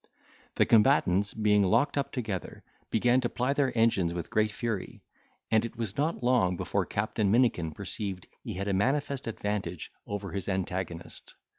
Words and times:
The 0.55 0.65
combatants, 0.65 1.35
being 1.35 1.61
locked 1.61 1.95
up 1.95 2.11
together, 2.11 2.63
began 2.89 3.21
to 3.21 3.29
ply 3.29 3.53
their 3.53 3.71
engines 3.77 4.15
with 4.15 4.31
great 4.31 4.49
fury, 4.49 5.03
and 5.51 5.63
it 5.63 5.77
was 5.77 5.95
not 5.95 6.23
long 6.23 6.57
before 6.57 6.87
Captain 6.87 7.29
Minikin 7.29 7.71
perceived 7.71 8.25
he 8.41 8.55
had 8.55 8.67
a 8.67 8.73
manifest 8.73 9.27
advantage 9.27 9.91
over 10.07 10.31
his 10.31 10.49
antagonist. 10.49 11.35